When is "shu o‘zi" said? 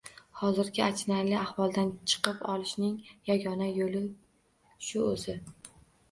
4.87-5.37